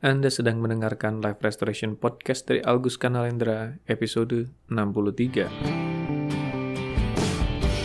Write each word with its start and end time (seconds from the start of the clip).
Anda 0.00 0.32
sedang 0.32 0.64
mendengarkan 0.64 1.20
Live 1.20 1.44
Restoration 1.44 1.92
Podcast 1.92 2.48
dari 2.48 2.64
Algus 2.64 2.96
Kanalendra, 2.96 3.76
episode 3.84 4.48
63. 4.72 5.52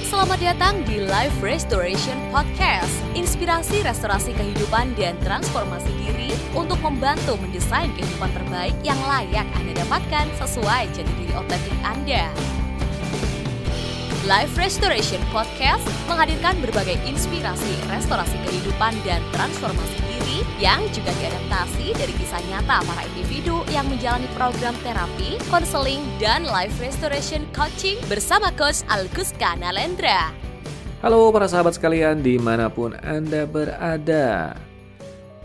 Selamat 0.08 0.40
datang 0.40 0.80
di 0.88 1.04
Live 1.04 1.36
Restoration 1.44 2.16
Podcast. 2.32 3.04
Inspirasi 3.20 3.84
restorasi 3.84 4.32
kehidupan 4.32 4.96
dan 4.96 5.20
transformasi 5.28 5.92
diri 6.08 6.32
untuk 6.56 6.80
membantu 6.80 7.36
mendesain 7.36 7.92
kehidupan 8.00 8.32
terbaik 8.32 8.80
yang 8.80 9.00
layak 9.12 9.44
Anda 9.60 9.76
dapatkan 9.84 10.32
sesuai 10.40 10.96
jati 10.96 11.14
diri 11.20 11.36
otentik 11.36 11.76
Anda. 11.84 12.32
Live 14.26 14.58
Restoration 14.58 15.22
Podcast 15.30 15.86
menghadirkan 16.10 16.58
berbagai 16.58 16.98
inspirasi 17.06 17.78
restorasi 17.94 18.34
kehidupan 18.42 18.98
dan 19.06 19.22
transformasi 19.30 20.02
diri 20.02 20.42
yang 20.58 20.82
juga 20.98 21.14
diadaptasi 21.22 21.94
dari 21.94 22.10
kisah 22.18 22.42
nyata 22.50 22.82
para 22.90 23.06
individu 23.14 23.62
yang 23.70 23.86
menjalani 23.86 24.26
program 24.34 24.74
terapi, 24.82 25.38
konseling, 25.54 26.02
dan 26.18 26.42
life 26.50 26.74
restoration 26.82 27.46
coaching 27.54 28.02
bersama 28.10 28.50
Coach 28.58 28.82
Alguska 28.90 29.62
Nalendra. 29.62 30.34
Halo 31.06 31.30
para 31.30 31.46
sahabat 31.46 31.78
sekalian 31.78 32.26
di 32.26 32.42
mana 32.42 32.66
pun 32.66 32.98
Anda 33.06 33.46
berada. 33.46 34.58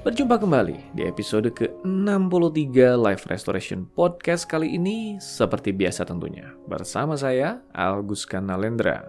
Berjumpa 0.00 0.40
kembali 0.40 0.96
di 0.96 1.04
episode 1.04 1.52
ke-63 1.52 2.96
Live 2.96 3.28
Restoration 3.28 3.84
Podcast 3.84 4.48
kali 4.48 4.80
ini 4.80 5.20
seperti 5.20 5.76
biasa 5.76 6.08
tentunya 6.08 6.56
bersama 6.64 7.20
saya 7.20 7.60
Alguska 7.76 8.40
Nalendra. 8.40 9.04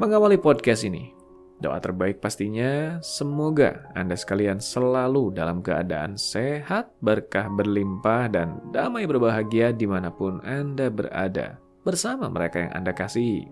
Mengawali 0.00 0.40
podcast 0.40 0.88
ini, 0.88 1.12
doa 1.60 1.76
terbaik 1.84 2.24
pastinya 2.24 2.96
semoga 3.04 3.92
Anda 3.92 4.16
sekalian 4.16 4.56
selalu 4.56 5.36
dalam 5.36 5.60
keadaan 5.60 6.16
sehat, 6.16 6.88
berkah 7.04 7.52
berlimpah, 7.52 8.24
dan 8.32 8.56
damai 8.72 9.04
berbahagia 9.04 9.76
di 9.76 9.84
mana 9.84 10.08
pun 10.08 10.40
Anda 10.48 10.88
berada 10.88 11.60
bersama 11.84 12.32
mereka 12.32 12.64
yang 12.64 12.72
Anda 12.72 12.96
kasihi. 12.96 13.44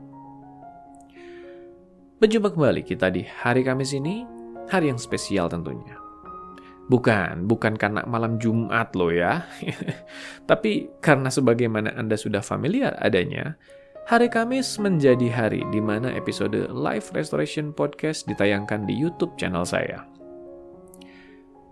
Berjumpa 2.25 2.57
kembali 2.57 2.89
kita 2.89 3.13
di 3.13 3.29
hari 3.29 3.61
Kamis 3.69 3.93
ini 3.93 4.38
hari 4.69 4.93
yang 4.93 5.01
spesial 5.01 5.49
tentunya. 5.49 5.97
Bukan, 6.89 7.45
bukan 7.45 7.77
karena 7.77 8.01
malam 8.09 8.41
Jumat 8.41 8.97
loh 8.97 9.13
ya. 9.13 9.45
Tapi 10.49 10.89
karena 11.05 11.29
sebagaimana 11.29 11.93
Anda 11.93 12.17
sudah 12.17 12.41
familiar 12.41 12.97
adanya, 12.97 13.61
hari 14.09 14.33
Kamis 14.33 14.81
menjadi 14.81 15.29
hari 15.29 15.61
di 15.69 15.85
mana 15.85 16.09
episode 16.17 16.57
Live 16.73 17.13
Restoration 17.13 17.77
Podcast 17.77 18.25
ditayangkan 18.25 18.89
di 18.89 18.97
YouTube 18.97 19.37
channel 19.37 19.69
saya. 19.69 20.09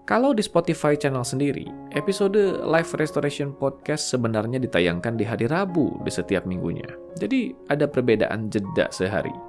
Kalau 0.06 0.31
di 0.31 0.44
Spotify 0.44 0.94
channel 0.94 1.27
sendiri, 1.27 1.66
episode 1.97 2.62
Live 2.62 2.94
Restoration 2.94 3.50
Podcast 3.50 4.06
sebenarnya 4.06 4.62
ditayangkan 4.62 5.19
di 5.19 5.27
hari 5.27 5.50
Rabu 5.50 5.98
di 6.06 6.12
setiap 6.14 6.47
minggunya. 6.47 6.86
Jadi 7.19 7.50
ada 7.66 7.91
perbedaan 7.91 8.47
jeda 8.47 8.86
sehari. 8.94 9.45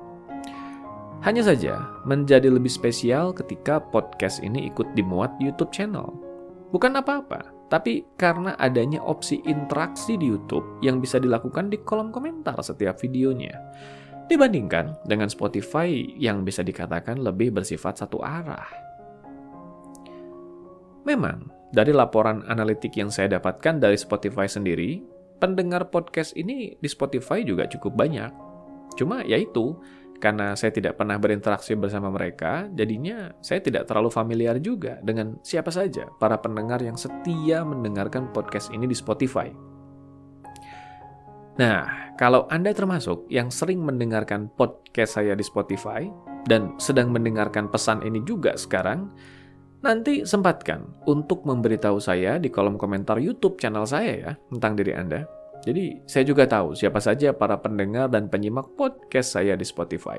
Hanya 1.26 1.42
saja, 1.42 1.82
menjadi 2.06 2.48
lebih 2.54 2.70
spesial 2.70 3.34
ketika 3.34 3.82
podcast 3.82 4.38
ini 4.46 4.70
ikut 4.70 4.94
dimuat 4.94 5.34
YouTube 5.42 5.74
channel. 5.74 6.14
Bukan 6.70 6.94
apa-apa, 6.94 7.58
tapi 7.74 8.06
karena 8.22 8.54
adanya 8.62 9.02
opsi 9.02 9.42
interaksi 9.50 10.14
di 10.14 10.30
YouTube 10.30 10.78
yang 10.86 11.02
bisa 11.02 11.18
dilakukan 11.18 11.74
di 11.74 11.82
kolom 11.82 12.14
komentar 12.14 12.56
setiap 12.62 13.02
videonya. 13.02 13.56
Dibandingkan 14.28 15.08
dengan 15.08 15.32
Spotify 15.32 15.90
yang 16.20 16.44
bisa 16.44 16.62
dikatakan 16.62 17.24
lebih 17.24 17.56
bersifat 17.56 18.04
satu 18.04 18.22
arah. 18.22 18.68
Memang, 21.08 21.48
dari 21.72 21.96
laporan 21.96 22.44
analitik 22.52 22.94
yang 23.00 23.08
saya 23.08 23.40
dapatkan 23.40 23.80
dari 23.80 23.96
Spotify 23.96 24.46
sendiri, 24.46 25.00
pendengar 25.40 25.88
podcast 25.88 26.36
ini 26.36 26.76
di 26.78 26.88
Spotify 26.92 27.42
juga 27.42 27.66
cukup 27.72 27.96
banyak. 27.96 28.32
Cuma 29.00 29.24
yaitu, 29.24 29.80
karena 30.18 30.58
saya 30.58 30.74
tidak 30.74 30.98
pernah 30.98 31.22
berinteraksi 31.22 31.78
bersama 31.78 32.10
mereka, 32.10 32.66
jadinya 32.74 33.30
saya 33.38 33.62
tidak 33.62 33.86
terlalu 33.86 34.10
familiar 34.10 34.58
juga 34.58 34.98
dengan 35.06 35.38
siapa 35.46 35.70
saja 35.70 36.10
para 36.18 36.42
pendengar 36.42 36.82
yang 36.82 36.98
setia 36.98 37.62
mendengarkan 37.62 38.34
podcast 38.34 38.74
ini 38.74 38.90
di 38.90 38.98
Spotify. 38.98 39.54
Nah, 41.58 42.14
kalau 42.18 42.46
Anda 42.50 42.74
termasuk 42.74 43.30
yang 43.30 43.50
sering 43.50 43.82
mendengarkan 43.82 44.50
podcast 44.54 45.22
saya 45.22 45.34
di 45.34 45.46
Spotify 45.46 46.06
dan 46.50 46.78
sedang 46.82 47.14
mendengarkan 47.14 47.70
pesan 47.70 48.02
ini 48.06 48.22
juga 48.26 48.58
sekarang, 48.58 49.10
nanti 49.86 50.26
sempatkan 50.26 50.86
untuk 51.06 51.46
memberitahu 51.46 52.02
saya 52.02 52.42
di 52.42 52.50
kolom 52.50 52.78
komentar 52.78 53.22
YouTube 53.22 53.62
channel 53.62 53.86
saya 53.86 54.14
ya 54.18 54.32
tentang 54.50 54.74
diri 54.78 54.94
Anda. 54.98 55.37
Jadi, 55.68 56.00
saya 56.08 56.24
juga 56.24 56.48
tahu 56.48 56.80
siapa 56.80 57.04
saja 57.04 57.36
para 57.36 57.60
pendengar 57.60 58.08
dan 58.08 58.32
penyimak 58.32 58.72
podcast 58.80 59.36
saya 59.36 59.52
di 59.60 59.68
Spotify. 59.68 60.16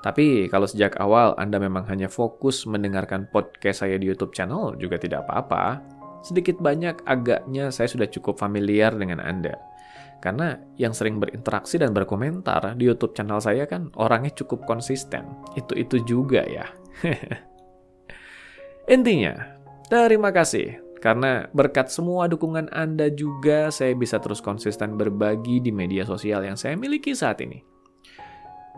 Tapi 0.00 0.48
kalau 0.48 0.64
sejak 0.64 0.96
awal 0.96 1.36
Anda 1.36 1.60
memang 1.60 1.84
hanya 1.92 2.08
fokus 2.08 2.64
mendengarkan 2.64 3.28
podcast 3.28 3.84
saya 3.84 4.00
di 4.00 4.08
YouTube 4.08 4.32
channel 4.32 4.80
juga 4.80 4.96
tidak 4.96 5.28
apa-apa. 5.28 5.84
Sedikit 6.24 6.56
banyak 6.56 7.04
agaknya 7.04 7.68
saya 7.68 7.84
sudah 7.84 8.08
cukup 8.08 8.40
familiar 8.40 8.96
dengan 8.96 9.20
Anda. 9.20 9.60
Karena 10.24 10.56
yang 10.80 10.96
sering 10.96 11.20
berinteraksi 11.20 11.76
dan 11.76 11.92
berkomentar 11.92 12.80
di 12.80 12.88
YouTube 12.88 13.12
channel 13.12 13.44
saya 13.44 13.68
kan 13.68 13.92
orangnya 14.00 14.32
cukup 14.40 14.64
konsisten. 14.64 15.28
Itu-itu 15.52 16.00
juga 16.08 16.48
ya. 16.48 16.64
Intinya, 18.96 19.36
terima 19.92 20.32
kasih 20.32 20.89
karena 21.00 21.48
berkat 21.56 21.88
semua 21.88 22.28
dukungan 22.28 22.68
Anda 22.70 23.08
juga 23.08 23.72
saya 23.72 23.96
bisa 23.96 24.20
terus 24.20 24.44
konsisten 24.44 25.00
berbagi 25.00 25.64
di 25.64 25.72
media 25.72 26.04
sosial 26.04 26.44
yang 26.44 26.60
saya 26.60 26.76
miliki 26.76 27.16
saat 27.16 27.40
ini. 27.40 27.64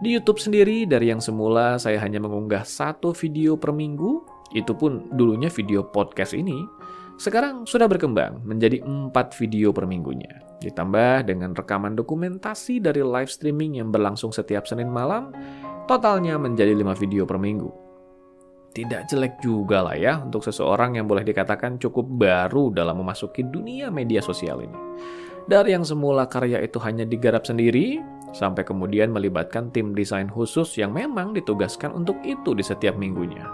Di 0.03 0.19
YouTube 0.19 0.38
sendiri, 0.38 0.87
dari 0.87 1.11
yang 1.11 1.22
semula 1.22 1.78
saya 1.78 1.99
hanya 2.03 2.19
mengunggah 2.22 2.66
satu 2.66 3.15
video 3.15 3.59
per 3.59 3.71
minggu, 3.71 4.22
itu 4.55 4.75
pun 4.75 5.11
dulunya 5.15 5.47
video 5.50 5.87
podcast 5.87 6.34
ini, 6.34 6.59
sekarang 7.19 7.69
sudah 7.69 7.87
berkembang 7.87 8.43
menjadi 8.43 8.82
empat 8.82 9.34
video 9.38 9.71
per 9.71 9.87
minggunya. 9.87 10.43
Ditambah 10.59 11.27
dengan 11.27 11.55
rekaman 11.55 11.94
dokumentasi 11.94 12.82
dari 12.82 13.03
live 13.03 13.31
streaming 13.31 13.78
yang 13.78 13.94
berlangsung 13.94 14.34
setiap 14.34 14.66
Senin 14.66 14.91
malam, 14.91 15.31
totalnya 15.87 16.34
menjadi 16.34 16.75
lima 16.75 16.99
video 16.99 17.22
per 17.22 17.38
minggu 17.38 17.91
tidak 18.72 19.09
jelek 19.09 19.38
juga 19.44 19.84
lah 19.84 19.97
ya 19.97 20.19
untuk 20.25 20.41
seseorang 20.43 20.97
yang 20.97 21.05
boleh 21.05 21.22
dikatakan 21.22 21.77
cukup 21.77 22.09
baru 22.09 22.72
dalam 22.72 22.99
memasuki 23.00 23.44
dunia 23.44 23.93
media 23.93 24.25
sosial 24.25 24.65
ini. 24.65 24.78
Dari 25.44 25.75
yang 25.75 25.84
semula 25.84 26.25
karya 26.31 26.62
itu 26.62 26.78
hanya 26.81 27.03
digarap 27.03 27.43
sendiri, 27.43 27.99
sampai 28.32 28.62
kemudian 28.65 29.11
melibatkan 29.11 29.69
tim 29.75 29.93
desain 29.93 30.31
khusus 30.31 30.78
yang 30.78 30.94
memang 30.94 31.34
ditugaskan 31.37 31.93
untuk 31.93 32.16
itu 32.25 32.55
di 32.56 32.62
setiap 32.62 32.94
minggunya. 32.94 33.44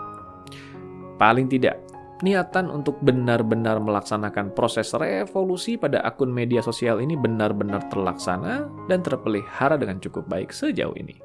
Paling 1.16 1.48
tidak, 1.48 1.80
niatan 2.22 2.68
untuk 2.70 3.00
benar-benar 3.02 3.80
melaksanakan 3.80 4.52
proses 4.54 4.92
revolusi 4.94 5.80
pada 5.80 6.04
akun 6.04 6.30
media 6.30 6.62
sosial 6.62 7.00
ini 7.02 7.16
benar-benar 7.16 7.88
terlaksana 7.90 8.68
dan 8.86 9.00
terpelihara 9.02 9.80
dengan 9.80 9.98
cukup 9.98 10.28
baik 10.28 10.52
sejauh 10.52 10.94
ini. 10.94 11.18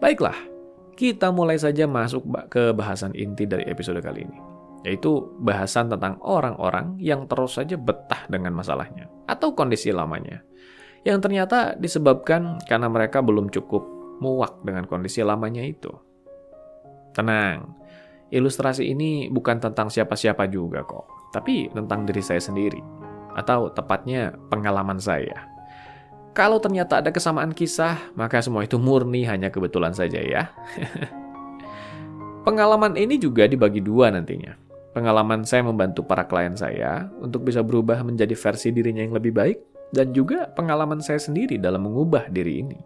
Baiklah, 0.00 0.36
kita 1.00 1.32
mulai 1.32 1.56
saja 1.56 1.88
masuk 1.88 2.28
ke 2.52 2.76
bahasan 2.76 3.16
inti 3.16 3.48
dari 3.48 3.64
episode 3.64 4.04
kali 4.04 4.28
ini, 4.28 4.36
yaitu 4.84 5.32
bahasan 5.40 5.88
tentang 5.88 6.20
orang-orang 6.20 7.00
yang 7.00 7.24
terus 7.24 7.56
saja 7.56 7.80
betah 7.80 8.28
dengan 8.28 8.52
masalahnya 8.52 9.08
atau 9.24 9.56
kondisi 9.56 9.96
lamanya, 9.96 10.44
yang 11.08 11.16
ternyata 11.24 11.72
disebabkan 11.80 12.60
karena 12.68 12.92
mereka 12.92 13.24
belum 13.24 13.48
cukup 13.48 13.80
muak 14.20 14.60
dengan 14.60 14.84
kondisi 14.84 15.24
lamanya 15.24 15.64
itu. 15.64 15.88
Tenang, 17.16 17.80
ilustrasi 18.28 18.84
ini 18.84 19.32
bukan 19.32 19.56
tentang 19.56 19.88
siapa-siapa 19.88 20.52
juga 20.52 20.84
kok, 20.84 21.32
tapi 21.32 21.72
tentang 21.72 22.04
diri 22.04 22.20
saya 22.20 22.44
sendiri, 22.44 22.84
atau 23.40 23.72
tepatnya 23.72 24.36
pengalaman 24.52 25.00
saya. 25.00 25.48
Kalau 26.30 26.62
ternyata 26.62 27.02
ada 27.02 27.10
kesamaan 27.10 27.50
kisah, 27.50 27.98
maka 28.14 28.38
semua 28.38 28.62
itu 28.62 28.78
murni 28.78 29.26
hanya 29.26 29.50
kebetulan 29.50 29.90
saja 29.90 30.22
ya. 30.22 30.54
Pengalaman 32.46 32.94
ini 32.94 33.18
juga 33.18 33.50
dibagi 33.50 33.82
dua 33.82 34.14
nantinya. 34.14 34.54
Pengalaman 34.94 35.42
saya 35.42 35.66
membantu 35.66 36.06
para 36.06 36.26
klien 36.26 36.54
saya 36.54 37.10
untuk 37.18 37.46
bisa 37.46 37.62
berubah 37.62 38.02
menjadi 38.06 38.34
versi 38.34 38.70
dirinya 38.70 39.02
yang 39.02 39.14
lebih 39.14 39.34
baik, 39.34 39.58
dan 39.90 40.14
juga 40.14 40.46
pengalaman 40.54 41.02
saya 41.02 41.18
sendiri 41.18 41.58
dalam 41.58 41.86
mengubah 41.86 42.30
diri 42.30 42.62
ini. 42.62 42.78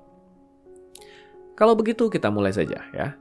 Kalau 1.55 1.77
begitu, 1.77 2.09
kita 2.11 2.33
mulai 2.33 2.51
saja 2.51 2.81
ya. 2.91 3.15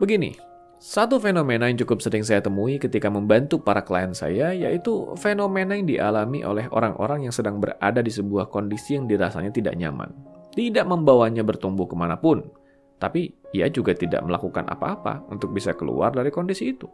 Begini, 0.00 0.34
satu 0.80 1.20
fenomena 1.20 1.68
yang 1.68 1.76
cukup 1.84 2.00
sering 2.00 2.24
saya 2.24 2.40
temui 2.40 2.80
ketika 2.80 3.12
membantu 3.12 3.60
para 3.60 3.84
klien 3.84 4.16
saya 4.16 4.56
yaitu 4.56 5.12
fenomena 5.20 5.76
yang 5.76 5.84
dialami 5.84 6.40
oleh 6.40 6.72
orang-orang 6.72 7.28
yang 7.28 7.34
sedang 7.36 7.60
berada 7.60 8.00
di 8.00 8.08
sebuah 8.08 8.48
kondisi 8.48 8.96
yang 8.96 9.04
dirasanya 9.04 9.52
tidak 9.52 9.76
nyaman. 9.76 10.08
Tidak 10.56 10.88
membawanya 10.88 11.44
bertumbuh 11.44 11.84
ke 11.84 11.92
mana 11.92 12.16
pun, 12.16 12.48
tapi 12.96 13.28
ia 13.52 13.68
juga 13.68 13.92
tidak 13.92 14.24
melakukan 14.24 14.64
apa-apa 14.72 15.28
untuk 15.28 15.52
bisa 15.52 15.76
keluar 15.76 16.16
dari 16.16 16.32
kondisi 16.32 16.72
itu. 16.72 16.88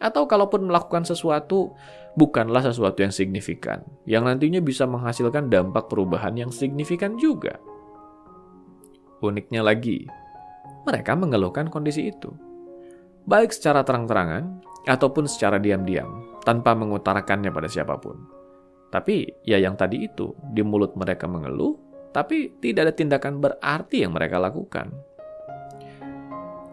Atau 0.00 0.24
kalaupun 0.24 0.64
melakukan 0.64 1.04
sesuatu, 1.04 1.76
bukanlah 2.16 2.64
sesuatu 2.64 3.04
yang 3.04 3.12
signifikan, 3.12 3.84
yang 4.08 4.24
nantinya 4.24 4.64
bisa 4.64 4.88
menghasilkan 4.88 5.52
dampak 5.52 5.92
perubahan 5.92 6.32
yang 6.32 6.48
signifikan 6.48 7.20
juga. 7.20 7.60
Uniknya 9.20 9.60
lagi, 9.60 10.08
mereka 10.88 11.12
mengeluhkan 11.12 11.68
kondisi 11.68 12.08
itu. 12.08 12.47
Baik 13.28 13.52
secara 13.52 13.84
terang-terangan, 13.84 14.64
ataupun 14.88 15.28
secara 15.28 15.60
diam-diam, 15.60 16.24
tanpa 16.48 16.72
mengutarakannya 16.72 17.52
pada 17.52 17.68
siapa 17.68 18.00
pun. 18.00 18.16
Tapi 18.88 19.44
ya 19.44 19.60
yang 19.60 19.76
tadi 19.76 20.08
itu, 20.08 20.32
di 20.48 20.64
mulut 20.64 20.96
mereka 20.96 21.28
mengeluh, 21.28 21.76
tapi 22.08 22.56
tidak 22.64 22.88
ada 22.88 22.94
tindakan 22.96 23.36
berarti 23.36 24.00
yang 24.00 24.16
mereka 24.16 24.40
lakukan. 24.40 24.88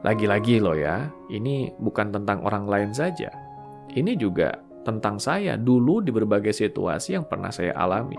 Lagi-lagi 0.07 0.63
loh 0.63 0.79
ya, 0.79 1.11
ini 1.27 1.75
bukan 1.75 2.15
tentang 2.15 2.39
orang 2.47 2.71
lain 2.71 2.95
saja. 2.95 3.35
Ini 3.91 4.15
juga 4.15 4.55
tentang 4.87 5.19
saya 5.19 5.59
dulu 5.59 5.99
di 5.99 6.15
berbagai 6.15 6.55
situasi 6.55 7.19
yang 7.19 7.27
pernah 7.27 7.51
saya 7.51 7.75
alami. 7.75 8.15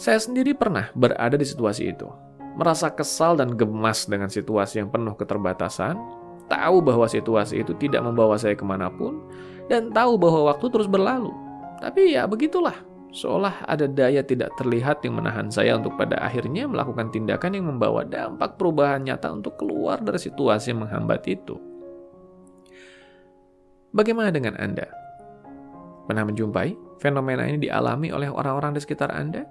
Saya 0.00 0.16
sendiri 0.16 0.56
pernah 0.56 0.88
berada 0.96 1.36
di 1.36 1.44
situasi 1.44 1.84
itu. 1.84 2.08
Merasa 2.56 2.88
kesal 2.96 3.36
dan 3.36 3.60
gemas 3.60 4.08
dengan 4.08 4.32
situasi 4.32 4.80
yang 4.80 4.88
penuh 4.88 5.12
keterbatasan, 5.20 6.23
tahu 6.50 6.80
bahwa 6.84 7.06
situasi 7.08 7.64
itu 7.64 7.72
tidak 7.76 8.04
membawa 8.04 8.36
saya 8.36 8.56
ke 8.58 8.64
mana 8.64 8.90
pun, 8.92 9.24
dan 9.68 9.92
tahu 9.92 10.16
bahwa 10.20 10.52
waktu 10.52 10.66
terus 10.68 10.88
berlalu. 10.88 11.32
Tapi 11.80 12.16
ya 12.16 12.24
begitulah, 12.24 12.76
Seolah 13.14 13.62
ada 13.70 13.86
daya 13.86 14.26
tidak 14.26 14.58
terlihat 14.58 15.06
yang 15.06 15.22
menahan 15.22 15.46
saya 15.46 15.78
untuk 15.78 15.94
pada 15.94 16.18
akhirnya 16.18 16.66
melakukan 16.66 17.14
tindakan 17.14 17.54
yang 17.54 17.70
membawa 17.70 18.02
dampak 18.02 18.58
perubahan 18.58 19.06
nyata 19.06 19.30
untuk 19.30 19.54
keluar 19.54 20.02
dari 20.02 20.18
situasi 20.18 20.74
yang 20.74 20.82
menghambat 20.82 21.22
itu. 21.30 21.54
Bagaimana 23.94 24.34
dengan 24.34 24.58
Anda? 24.58 24.90
Pernah 26.10 26.26
menjumpai 26.26 26.98
fenomena 26.98 27.46
ini 27.46 27.62
dialami 27.62 28.10
oleh 28.10 28.26
orang-orang 28.26 28.74
di 28.74 28.82
sekitar 28.82 29.14
Anda? 29.14 29.46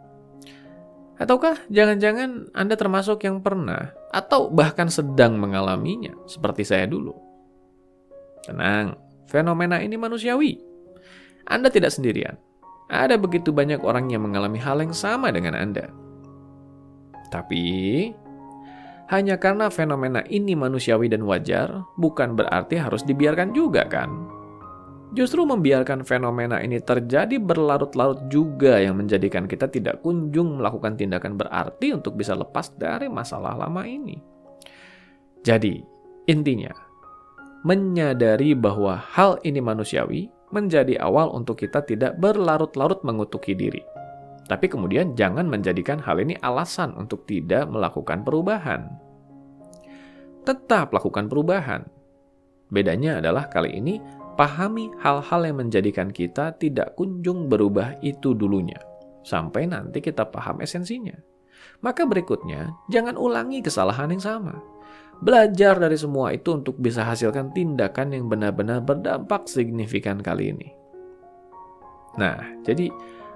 Ataukah 1.17 1.61
jangan-jangan 1.69 2.49
Anda 2.57 2.73
termasuk 2.73 3.21
yang 3.23 3.39
pernah 3.39 3.93
atau 4.09 4.49
bahkan 4.49 4.89
sedang 4.89 5.37
mengalaminya 5.37 6.17
seperti 6.25 6.65
saya 6.65 6.89
dulu? 6.89 7.13
Tenang, 8.43 8.97
fenomena 9.29 9.79
ini 9.79 9.93
manusiawi. 9.95 10.57
Anda 11.45 11.69
tidak 11.69 11.93
sendirian 11.93 12.35
ada 12.93 13.17
begitu 13.17 13.49
banyak 13.49 13.81
orang 13.81 14.13
yang 14.13 14.21
mengalami 14.21 14.61
hal 14.61 14.77
yang 14.77 14.93
sama 14.93 15.33
dengan 15.33 15.57
Anda. 15.57 15.89
Tapi, 17.33 17.65
hanya 19.09 19.41
karena 19.41 19.73
fenomena 19.73 20.21
ini 20.29 20.53
manusiawi 20.53 21.09
dan 21.09 21.25
wajar, 21.25 21.81
bukan 21.97 22.37
berarti 22.37 22.77
harus 22.77 23.01
dibiarkan 23.01 23.57
juga 23.57 23.89
kan? 23.89 24.13
Justru 25.13 25.45
membiarkan 25.45 26.01
fenomena 26.01 26.57
ini 26.57 26.81
terjadi 26.81 27.37
berlarut-larut 27.37 28.25
juga 28.33 28.81
yang 28.81 28.97
menjadikan 28.97 29.45
kita 29.45 29.69
tidak 29.69 30.01
kunjung 30.01 30.57
melakukan 30.57 30.97
tindakan 30.97 31.37
berarti 31.37 31.93
untuk 31.93 32.17
bisa 32.17 32.33
lepas 32.33 32.73
dari 32.73 33.05
masalah 33.13 33.53
lama 33.53 33.85
ini. 33.85 34.17
Jadi, 35.45 35.85
intinya, 36.25 36.73
menyadari 37.61 38.57
bahwa 38.57 38.97
hal 38.97 39.37
ini 39.45 39.61
manusiawi 39.61 40.33
menjadi 40.49 40.97
awal 40.97 41.29
untuk 41.29 41.61
kita 41.61 41.85
tidak 41.85 42.17
berlarut-larut 42.17 43.05
mengutuki 43.05 43.53
diri. 43.53 43.85
Tapi 44.49 44.65
kemudian 44.65 45.13
jangan 45.13 45.45
menjadikan 45.45 46.01
hal 46.01 46.19
ini 46.19 46.33
alasan 46.41 46.89
untuk 46.97 47.29
tidak 47.29 47.69
melakukan 47.69 48.25
perubahan. 48.25 48.89
Tetap 50.43 50.89
lakukan 50.91 51.29
perubahan. 51.29 51.85
Bedanya 52.67 53.21
adalah 53.23 53.47
kali 53.47 53.77
ini 53.77 54.01
pahami 54.35 54.91
hal-hal 55.01 55.41
yang 55.45 55.57
menjadikan 55.63 56.09
kita 56.09 56.55
tidak 56.57 56.93
kunjung 56.97 57.47
berubah 57.47 57.97
itu 58.03 58.33
dulunya. 58.33 58.79
Sampai 59.23 59.69
nanti 59.69 60.03
kita 60.03 60.27
paham 60.27 60.59
esensinya. 60.59 61.15
Maka 61.79 62.03
berikutnya, 62.03 62.75
jangan 62.91 63.15
ulangi 63.15 63.63
kesalahan 63.63 64.11
yang 64.11 64.23
sama 64.23 64.73
Belajar 65.23 65.79
dari 65.79 65.95
semua 65.95 66.35
itu 66.35 66.51
untuk 66.51 66.75
bisa 66.81 67.07
hasilkan 67.07 67.55
tindakan 67.55 68.11
yang 68.11 68.27
benar-benar 68.27 68.83
berdampak 68.83 69.47
signifikan 69.47 70.19
kali 70.19 70.51
ini. 70.51 70.67
Nah, 72.19 72.59
jadi 72.67 72.91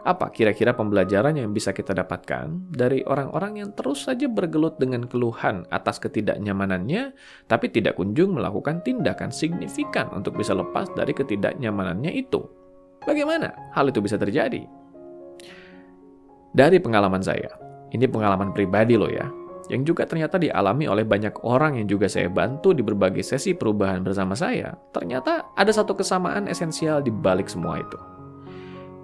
apa 0.07 0.31
kira-kira 0.31 0.71
pembelajaran 0.71 1.35
yang 1.35 1.51
bisa 1.51 1.75
kita 1.75 1.91
dapatkan 1.91 2.71
dari 2.71 3.03
orang-orang 3.03 3.59
yang 3.59 3.69
terus 3.75 4.07
saja 4.07 4.31
bergelut 4.31 4.79
dengan 4.79 5.03
keluhan 5.03 5.67
atas 5.67 5.99
ketidaknyamanannya, 5.99 7.11
tapi 7.51 7.67
tidak 7.67 7.99
kunjung 7.99 8.39
melakukan 8.39 8.79
tindakan 8.87 9.35
signifikan 9.35 10.07
untuk 10.15 10.39
bisa 10.39 10.55
lepas 10.55 10.87
dari 10.95 11.11
ketidaknyamanannya 11.11 12.15
itu? 12.15 12.39
Bagaimana 13.03 13.51
hal 13.75 13.91
itu 13.91 13.99
bisa 13.99 14.15
terjadi? 14.15 14.63
Dari 16.55 16.79
pengalaman 16.79 17.19
saya, 17.19 17.51
ini 17.91 18.07
pengalaman 18.07 18.55
pribadi 18.55 18.95
loh 18.95 19.11
ya, 19.11 19.27
yang 19.67 19.83
juga 19.83 20.07
ternyata 20.07 20.39
dialami 20.39 20.87
oleh 20.87 21.03
banyak 21.03 21.43
orang 21.43 21.83
yang 21.83 21.87
juga 21.91 22.07
saya 22.07 22.31
bantu 22.31 22.71
di 22.71 22.79
berbagai 22.79 23.27
sesi 23.27 23.51
perubahan 23.51 24.07
bersama 24.07 24.39
saya, 24.39 24.71
ternyata 24.95 25.51
ada 25.59 25.71
satu 25.75 25.99
kesamaan 25.99 26.47
esensial 26.47 27.03
di 27.03 27.11
balik 27.11 27.51
semua 27.51 27.83
itu. 27.83 28.16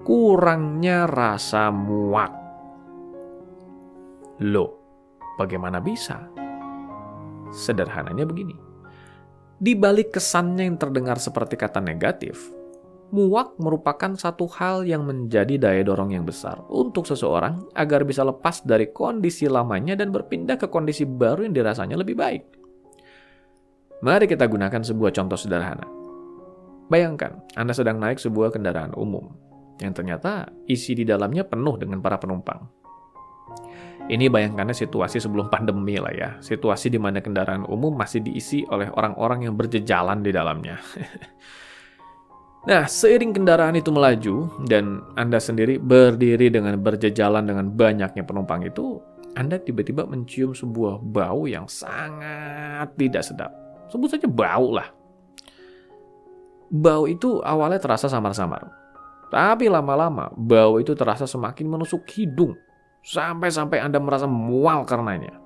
Kurangnya 0.04 1.08
rasa 1.08 1.72
muak. 1.72 2.36
Loh, 4.44 4.76
bagaimana 5.40 5.80
bisa? 5.80 6.28
Sederhananya 7.56 8.28
begini. 8.28 8.52
Di 9.64 9.80
balik 9.80 10.20
kesannya 10.20 10.68
yang 10.68 10.76
terdengar 10.76 11.24
seperti 11.24 11.56
kata 11.56 11.80
negatif, 11.80 12.52
muak 13.16 13.56
merupakan 13.64 14.12
satu 14.20 14.44
hal 14.60 14.84
yang 14.84 15.08
menjadi 15.08 15.56
daya 15.56 15.88
dorong 15.88 16.12
yang 16.12 16.28
besar 16.28 16.60
untuk 16.68 17.08
seseorang 17.08 17.64
agar 17.72 18.04
bisa 18.04 18.28
lepas 18.28 18.60
dari 18.60 18.92
kondisi 18.92 19.48
lamanya 19.48 19.96
dan 19.96 20.12
berpindah 20.12 20.60
ke 20.60 20.68
kondisi 20.68 21.08
baru 21.08 21.48
yang 21.48 21.56
dirasanya 21.56 21.96
lebih 21.96 22.20
baik. 22.20 22.44
Mari 24.04 24.28
kita 24.28 24.52
gunakan 24.52 24.84
sebuah 24.84 25.16
contoh 25.16 25.40
sederhana. 25.40 25.88
Bayangkan, 26.92 27.40
Anda 27.56 27.72
sedang 27.72 28.04
naik 28.04 28.20
sebuah 28.20 28.52
kendaraan 28.52 28.92
umum 29.00 29.53
yang 29.84 29.94
ternyata 29.94 30.48
isi 30.66 30.96
di 30.96 31.04
dalamnya 31.04 31.44
penuh 31.44 31.76
dengan 31.76 32.00
para 32.00 32.16
penumpang. 32.16 32.84
Ini 34.04 34.28
bayangkannya 34.28 34.76
situasi 34.76 35.24
sebelum 35.24 35.48
pandemi 35.48 35.96
lah 35.96 36.12
ya, 36.12 36.30
situasi 36.44 36.92
di 36.92 37.00
mana 37.00 37.24
kendaraan 37.24 37.64
umum 37.64 37.96
masih 37.96 38.20
diisi 38.20 38.68
oleh 38.68 38.92
orang-orang 38.92 39.48
yang 39.48 39.56
berjejalan 39.56 40.20
di 40.20 40.32
dalamnya. 40.32 40.80
Nah, 42.64 42.88
seiring 42.88 43.36
kendaraan 43.36 43.76
itu 43.76 43.92
melaju 43.92 44.48
dan 44.72 45.04
Anda 45.20 45.36
sendiri 45.36 45.84
berdiri 45.84 46.48
dengan 46.48 46.80
berjejalan 46.80 47.44
dengan 47.44 47.68
banyaknya 47.68 48.24
penumpang 48.24 48.64
itu, 48.64 49.04
Anda 49.36 49.60
tiba-tiba 49.60 50.08
mencium 50.08 50.56
sebuah 50.56 51.04
bau 51.04 51.44
yang 51.44 51.68
sangat 51.68 52.88
tidak 52.96 53.28
sedap. 53.28 53.52
Sebut 53.92 54.16
saja 54.16 54.32
bau 54.32 54.80
lah. 54.80 54.88
Bau 56.72 57.04
itu 57.04 57.44
awalnya 57.44 57.84
terasa 57.84 58.08
samar-samar. 58.08 58.83
Tapi 59.34 59.66
lama-lama, 59.66 60.30
bau 60.38 60.78
itu 60.78 60.94
terasa 60.94 61.26
semakin 61.26 61.66
menusuk 61.66 62.06
hidung. 62.14 62.54
Sampai-sampai 63.02 63.82
Anda 63.82 63.98
merasa 63.98 64.30
mual 64.30 64.86
karenanya. 64.86 65.42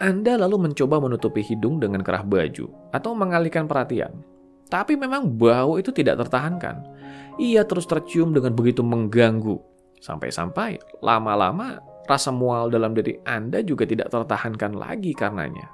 Anda 0.00 0.40
lalu 0.40 0.72
mencoba 0.72 0.98
menutupi 1.04 1.44
hidung 1.44 1.78
dengan 1.78 2.00
kerah 2.00 2.24
baju 2.24 2.72
atau 2.90 3.12
mengalihkan 3.12 3.68
perhatian 3.68 4.24
tapi 4.74 4.96
memang 4.96 5.28
bau 5.28 5.76
itu 5.76 5.92
tidak 5.92 6.24
tertahankan. 6.24 6.82
Ia 7.36 7.62
terus 7.62 7.86
tercium 7.86 8.32
dengan 8.32 8.54
begitu 8.58 8.80
mengganggu. 8.80 9.54
Sampai-sampai 10.02 10.82
lama-lama 10.98 11.80
rasa 12.10 12.34
mual 12.34 12.74
dalam 12.74 12.90
diri 12.90 13.16
Anda 13.22 13.62
juga 13.64 13.86
tidak 13.88 14.12
tertahankan 14.12 14.76
lagi 14.76 15.14
karenanya. 15.14 15.70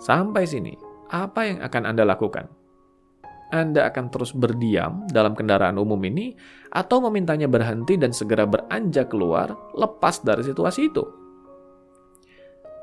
Sampai 0.00 0.48
sini, 0.48 0.78
apa 1.12 1.50
yang 1.50 1.58
akan 1.60 1.82
Anda 1.90 2.06
lakukan? 2.08 2.59
Anda 3.50 3.90
akan 3.90 4.14
terus 4.14 4.30
berdiam 4.30 5.06
dalam 5.10 5.34
kendaraan 5.34 5.74
umum 5.78 5.98
ini 6.06 6.38
atau 6.70 7.02
memintanya 7.02 7.50
berhenti 7.50 7.98
dan 7.98 8.14
segera 8.14 8.46
beranjak 8.46 9.10
keluar 9.10 9.54
lepas 9.74 10.22
dari 10.22 10.46
situasi 10.46 10.86
itu. 10.86 11.02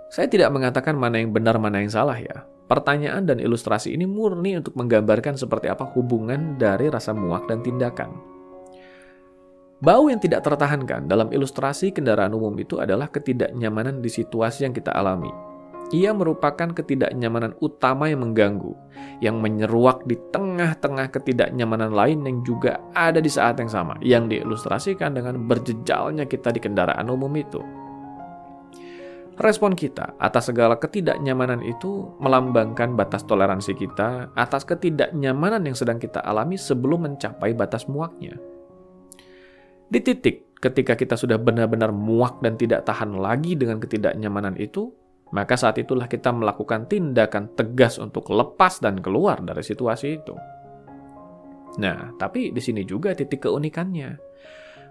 Saya 0.08 0.28
tidak 0.32 0.52
mengatakan 0.52 0.96
mana 0.96 1.20
yang 1.20 1.36
benar 1.36 1.60
mana 1.60 1.84
yang 1.84 1.92
salah 1.92 2.16
ya. 2.16 2.48
Pertanyaan 2.68 3.24
dan 3.24 3.40
ilustrasi 3.40 3.96
ini 3.96 4.04
murni 4.04 4.60
untuk 4.60 4.76
menggambarkan 4.76 5.40
seperti 5.40 5.72
apa 5.72 5.88
hubungan 5.96 6.60
dari 6.60 6.92
rasa 6.92 7.16
muak 7.16 7.48
dan 7.48 7.64
tindakan. 7.64 8.12
Bau 9.80 10.10
yang 10.12 10.20
tidak 10.20 10.44
tertahankan 10.44 11.08
dalam 11.08 11.32
ilustrasi 11.32 11.96
kendaraan 11.96 12.34
umum 12.36 12.52
itu 12.60 12.82
adalah 12.82 13.08
ketidaknyamanan 13.08 14.04
di 14.04 14.10
situasi 14.12 14.68
yang 14.68 14.74
kita 14.76 14.92
alami. 14.92 15.47
Ia 15.96 16.12
merupakan 16.12 16.76
ketidaknyamanan 16.76 17.56
utama 17.64 18.12
yang 18.12 18.20
mengganggu, 18.20 18.76
yang 19.24 19.40
menyeruak 19.40 20.04
di 20.04 20.20
tengah-tengah 20.36 21.08
ketidaknyamanan 21.16 21.96
lain 21.96 22.28
yang 22.28 22.44
juga 22.44 22.84
ada 22.92 23.24
di 23.24 23.32
saat 23.32 23.56
yang 23.64 23.72
sama, 23.72 23.96
yang 24.04 24.28
diilustrasikan 24.28 25.16
dengan 25.16 25.48
berjejalnya 25.48 26.28
kita 26.28 26.52
di 26.52 26.60
kendaraan 26.60 27.08
umum 27.08 27.32
itu. 27.40 27.64
Respon 29.38 29.78
kita 29.78 30.18
atas 30.18 30.50
segala 30.50 30.82
ketidaknyamanan 30.82 31.62
itu 31.62 32.10
melambangkan 32.20 32.98
batas 32.98 33.22
toleransi 33.22 33.78
kita 33.78 34.34
atas 34.34 34.66
ketidaknyamanan 34.66 35.62
yang 35.62 35.78
sedang 35.78 36.02
kita 36.02 36.20
alami 36.26 36.58
sebelum 36.58 37.06
mencapai 37.06 37.54
batas 37.54 37.86
muaknya. 37.86 38.36
Di 39.88 40.02
titik 40.02 40.58
ketika 40.58 40.98
kita 40.98 41.14
sudah 41.14 41.38
benar-benar 41.38 41.94
muak 41.94 42.42
dan 42.42 42.58
tidak 42.58 42.90
tahan 42.90 43.14
lagi 43.14 43.54
dengan 43.54 43.78
ketidaknyamanan 43.78 44.58
itu, 44.58 44.90
maka 45.34 45.60
saat 45.60 45.82
itulah 45.82 46.08
kita 46.08 46.32
melakukan 46.32 46.88
tindakan 46.88 47.52
tegas 47.56 48.00
untuk 48.00 48.32
lepas 48.32 48.80
dan 48.80 49.00
keluar 49.04 49.44
dari 49.44 49.64
situasi 49.64 50.08
itu. 50.22 50.36
Nah, 51.78 52.16
tapi 52.18 52.50
di 52.50 52.62
sini 52.64 52.82
juga 52.88 53.14
titik 53.14 53.46
keunikannya. 53.46 54.18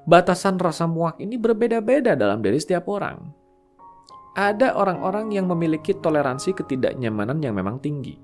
Batasan 0.06 0.60
rasa 0.60 0.86
muak 0.86 1.18
ini 1.18 1.34
berbeda-beda 1.34 2.14
dalam 2.14 2.38
diri 2.38 2.62
setiap 2.62 2.86
orang 2.86 3.46
ada 4.36 4.76
orang-orang 4.76 5.32
yang 5.32 5.48
memiliki 5.48 5.96
toleransi 5.96 6.52
ketidaknyamanan 6.52 7.40
yang 7.40 7.56
memang 7.56 7.80
tinggi. 7.80 8.20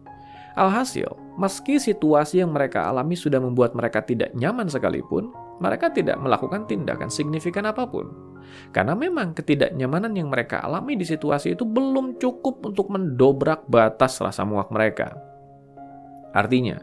Alhasil, 0.53 1.09
meski 1.41 1.81
situasi 1.81 2.45
yang 2.45 2.53
mereka 2.53 2.85
alami 2.85 3.17
sudah 3.17 3.41
membuat 3.41 3.73
mereka 3.73 4.05
tidak 4.05 4.29
nyaman 4.37 4.69
sekalipun, 4.69 5.33
mereka 5.63 5.95
tidak 5.95 6.19
melakukan 6.19 6.67
tindakan 6.67 7.07
signifikan 7.07 7.71
apa 7.71 7.87
pun. 7.87 8.11
Karena 8.75 8.99
memang 8.99 9.33
ketidaknyamanan 9.39 10.13
yang 10.19 10.29
mereka 10.29 10.61
alami 10.61 10.99
di 10.99 11.07
situasi 11.07 11.55
itu 11.55 11.63
belum 11.63 12.19
cukup 12.19 12.67
untuk 12.67 12.91
mendobrak 12.91 13.65
batas 13.71 14.19
rasa 14.19 14.43
muak 14.43 14.75
mereka. 14.75 15.15
Artinya, 16.35 16.83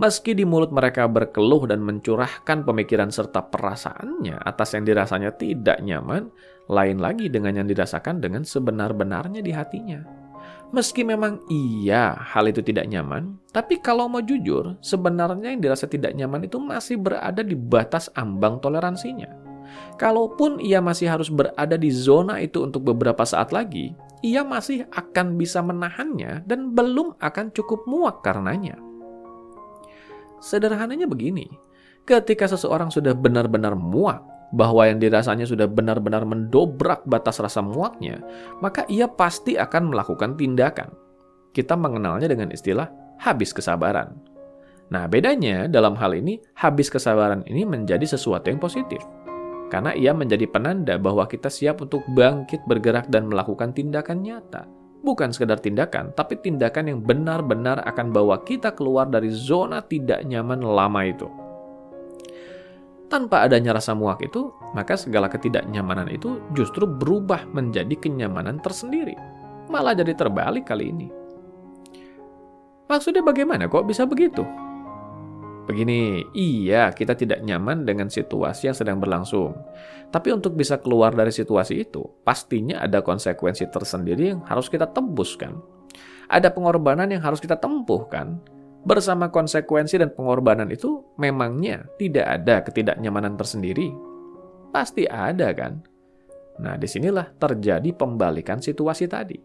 meski 0.00 0.34
di 0.34 0.42
mulut 0.42 0.74
mereka 0.74 1.06
berkeluh 1.06 1.68
dan 1.70 1.84
mencurahkan 1.86 2.66
pemikiran 2.66 3.14
serta 3.14 3.46
perasaannya 3.46 4.42
atas 4.42 4.74
yang 4.74 4.84
dirasanya 4.84 5.30
tidak 5.38 5.78
nyaman, 5.84 6.32
lain 6.66 6.98
lagi 6.98 7.30
dengan 7.30 7.62
yang 7.62 7.68
dirasakan 7.70 8.18
dengan 8.18 8.42
sebenar-benarnya 8.42 9.40
di 9.44 9.52
hatinya. 9.54 10.15
Meski 10.74 11.06
memang 11.06 11.46
iya 11.46 12.18
hal 12.18 12.50
itu 12.50 12.58
tidak 12.58 12.90
nyaman, 12.90 13.38
tapi 13.54 13.78
kalau 13.78 14.10
mau 14.10 14.18
jujur, 14.18 14.74
sebenarnya 14.82 15.54
yang 15.54 15.62
dirasa 15.62 15.86
tidak 15.86 16.10
nyaman 16.18 16.42
itu 16.42 16.58
masih 16.58 16.98
berada 16.98 17.46
di 17.46 17.54
batas 17.54 18.10
ambang 18.18 18.58
toleransinya. 18.58 19.30
Kalaupun 19.94 20.58
ia 20.58 20.82
masih 20.82 21.06
harus 21.06 21.30
berada 21.30 21.78
di 21.78 21.90
zona 21.94 22.42
itu 22.42 22.66
untuk 22.66 22.82
beberapa 22.82 23.22
saat 23.22 23.54
lagi, 23.54 23.94
ia 24.26 24.42
masih 24.42 24.90
akan 24.90 25.38
bisa 25.38 25.62
menahannya 25.62 26.42
dan 26.50 26.74
belum 26.74 27.14
akan 27.22 27.54
cukup 27.54 27.86
muak 27.86 28.26
karenanya. 28.26 28.74
Sederhananya 30.42 31.06
begini, 31.06 31.46
ketika 32.04 32.50
seseorang 32.50 32.90
sudah 32.90 33.14
benar-benar 33.14 33.78
muak, 33.78 34.35
bahwa 34.54 34.86
yang 34.86 35.02
dirasanya 35.02 35.48
sudah 35.48 35.66
benar-benar 35.66 36.22
mendobrak 36.22 37.02
batas 37.06 37.42
rasa 37.42 37.62
muaknya, 37.62 38.22
maka 38.62 38.86
ia 38.86 39.10
pasti 39.10 39.58
akan 39.58 39.90
melakukan 39.90 40.38
tindakan. 40.38 40.92
Kita 41.50 41.74
mengenalnya 41.74 42.30
dengan 42.30 42.52
istilah 42.52 42.86
habis 43.18 43.50
kesabaran. 43.50 44.12
Nah, 44.86 45.10
bedanya 45.10 45.66
dalam 45.66 45.98
hal 45.98 46.14
ini, 46.14 46.38
habis 46.54 46.86
kesabaran 46.86 47.42
ini 47.50 47.66
menjadi 47.66 48.06
sesuatu 48.06 48.46
yang 48.46 48.62
positif. 48.62 49.02
Karena 49.66 49.90
ia 49.98 50.14
menjadi 50.14 50.46
penanda 50.46 50.94
bahwa 50.94 51.26
kita 51.26 51.50
siap 51.50 51.82
untuk 51.82 52.06
bangkit 52.14 52.62
bergerak 52.70 53.10
dan 53.10 53.26
melakukan 53.26 53.74
tindakan 53.74 54.22
nyata. 54.22 54.62
Bukan 55.02 55.34
sekedar 55.34 55.58
tindakan, 55.58 56.14
tapi 56.14 56.38
tindakan 56.38 56.86
yang 56.86 57.00
benar-benar 57.02 57.82
akan 57.82 58.14
bawa 58.14 58.46
kita 58.46 58.74
keluar 58.78 59.10
dari 59.10 59.30
zona 59.30 59.82
tidak 59.82 60.22
nyaman 60.22 60.62
lama 60.62 61.02
itu. 61.02 61.26
Tanpa 63.06 63.46
adanya 63.46 63.78
rasa 63.78 63.94
muak 63.94 64.18
itu, 64.26 64.50
maka 64.74 64.98
segala 64.98 65.30
ketidaknyamanan 65.30 66.10
itu 66.10 66.42
justru 66.58 66.90
berubah 66.90 67.46
menjadi 67.54 67.94
kenyamanan 67.94 68.58
tersendiri. 68.58 69.14
Malah 69.70 69.94
jadi 69.94 70.10
terbalik 70.10 70.66
kali 70.66 70.90
ini. 70.90 71.06
Maksudnya 72.90 73.22
bagaimana 73.22 73.70
kok 73.70 73.86
bisa 73.86 74.06
begitu? 74.06 74.42
Begini, 75.66 76.22
iya 76.34 76.94
kita 76.94 77.18
tidak 77.18 77.42
nyaman 77.42 77.82
dengan 77.82 78.06
situasi 78.06 78.70
yang 78.70 78.76
sedang 78.78 79.02
berlangsung. 79.02 79.54
Tapi 80.14 80.30
untuk 80.30 80.54
bisa 80.54 80.78
keluar 80.78 81.10
dari 81.10 81.34
situasi 81.34 81.82
itu, 81.82 82.06
pastinya 82.22 82.78
ada 82.78 83.02
konsekuensi 83.02 83.66
tersendiri 83.74 84.34
yang 84.34 84.46
harus 84.46 84.70
kita 84.70 84.86
tembuskan. 84.86 85.58
Ada 86.30 86.54
pengorbanan 86.54 87.10
yang 87.10 87.22
harus 87.22 87.42
kita 87.42 87.58
tempuh 87.58 88.06
kan? 88.06 88.38
Bersama 88.86 89.34
konsekuensi 89.34 89.98
dan 89.98 90.14
pengorbanan 90.14 90.70
itu 90.70 91.02
memangnya 91.18 91.90
tidak 91.98 92.26
ada 92.40 92.62
ketidaknyamanan 92.62 93.34
tersendiri? 93.34 93.90
Pasti 94.70 95.02
ada 95.10 95.50
kan? 95.50 95.82
Nah, 96.62 96.78
di 96.78 96.86
sinilah 96.88 97.34
terjadi 97.36 97.90
pembalikan 97.92 98.62
situasi 98.62 99.10
tadi. 99.10 99.36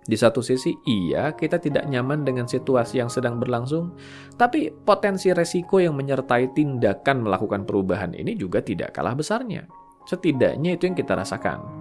Di 0.00 0.16
satu 0.16 0.40
sisi, 0.40 0.72
iya, 0.88 1.32
kita 1.36 1.60
tidak 1.60 1.84
nyaman 1.88 2.24
dengan 2.24 2.48
situasi 2.48 3.00
yang 3.00 3.12
sedang 3.12 3.36
berlangsung, 3.36 3.96
tapi 4.36 4.72
potensi 4.72 5.28
resiko 5.30 5.76
yang 5.80 5.96
menyertai 5.96 6.56
tindakan 6.56 7.24
melakukan 7.24 7.68
perubahan 7.68 8.16
ini 8.16 8.36
juga 8.36 8.64
tidak 8.64 8.96
kalah 8.96 9.16
besarnya. 9.16 9.68
Setidaknya 10.08 10.76
itu 10.76 10.88
yang 10.88 10.96
kita 10.96 11.14
rasakan. 11.14 11.79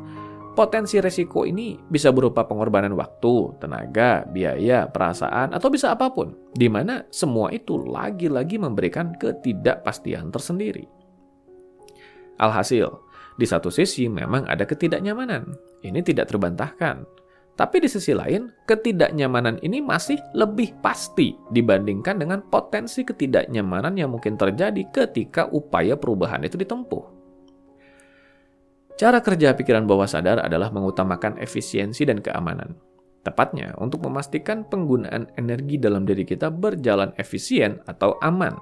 Potensi 0.58 1.00
resiko 1.00 1.48
ini 1.48 1.77
bisa 1.88 2.12
berupa 2.12 2.44
pengorbanan 2.44 2.91
waktu, 2.98 3.56
tenaga, 3.63 4.27
biaya, 4.27 4.89
perasaan, 4.89 5.56
atau 5.56 5.72
bisa 5.72 5.94
apa 5.96 6.12
pun, 6.12 6.36
di 6.51 6.68
mana 6.68 7.06
semua 7.13 7.53
itu 7.53 7.79
lagi-lagi 7.79 8.60
memberikan 8.60 9.15
ketidakpastian 9.15 10.34
tersendiri. 10.34 10.84
Alhasil, 12.39 12.91
di 13.39 13.48
satu 13.48 13.72
sisi 13.72 14.12
memang 14.12 14.48
ada 14.51 14.68
ketidaknyamanan. 14.68 15.48
Ini 15.79 16.03
tidak 16.03 16.27
terbantahkan. 16.32 17.08
Tapi 17.60 17.84
di 17.84 17.91
sisi 17.91 18.15
lain, 18.15 18.51
ketidaknyamanan 18.63 19.60
ini 19.60 19.84
masih 19.84 20.15
lebih 20.32 20.75
pasti 20.79 21.36
dibandingkan 21.51 22.20
dengan 22.20 22.39
potensi 22.48 23.03
ketidaknyamanan 23.03 24.00
yang 24.00 24.15
mungkin 24.15 24.39
terjadi 24.39 24.88
ketika 24.91 25.51
upaya 25.51 26.00
perubahan 26.00 26.44
itu 26.48 26.56
ditempuh. 26.56 27.18
Cara 29.00 29.24
kerja 29.24 29.56
pikiran 29.56 29.88
bawah 29.88 30.12
sadar 30.12 30.44
adalah 30.44 30.75
mengutamakan 30.75 31.39
efisiensi 31.39 32.03
dan 32.03 32.20
keamanan. 32.20 32.75
Tepatnya, 33.24 33.72
untuk 33.79 34.03
memastikan 34.03 34.68
penggunaan 34.68 35.32
energi 35.39 35.79
dalam 35.79 36.03
diri 36.03 36.27
kita 36.27 36.51
berjalan 36.51 37.15
efisien 37.15 37.79
atau 37.88 38.20
aman. 38.20 38.60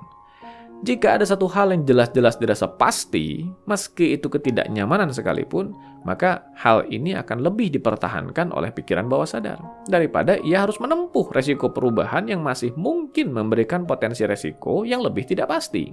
Jika 0.86 1.17
ada 1.17 1.25
satu 1.25 1.50
hal 1.50 1.74
yang 1.74 1.89
jelas-jelas 1.89 2.38
dirasa 2.38 2.70
pasti, 2.70 3.50
meski 3.65 4.13
itu 4.13 4.29
ketidaknyamanan 4.29 5.10
sekalipun, 5.10 5.74
maka 6.06 6.46
hal 6.53 6.86
ini 6.86 7.17
akan 7.17 7.41
lebih 7.41 7.74
dipertahankan 7.74 8.53
oleh 8.53 8.70
pikiran 8.70 9.10
bawah 9.10 9.25
sadar 9.25 9.58
daripada 9.89 10.38
ia 10.46 10.62
harus 10.62 10.77
menempuh 10.77 11.34
resiko 11.34 11.74
perubahan 11.74 12.29
yang 12.29 12.46
masih 12.46 12.77
mungkin 12.77 13.34
memberikan 13.34 13.89
potensi 13.89 14.22
resiko 14.22 14.86
yang 14.86 15.01
lebih 15.01 15.25
tidak 15.25 15.50
pasti. 15.50 15.89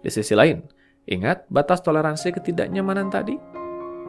Di 0.00 0.08
sisi 0.08 0.32
lain, 0.32 0.81
Ingat 1.08 1.50
batas 1.50 1.82
toleransi 1.82 2.30
ketidaknyamanan 2.38 3.10
tadi? 3.10 3.34